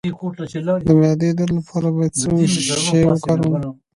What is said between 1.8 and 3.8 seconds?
باید څه شی وکاروم؟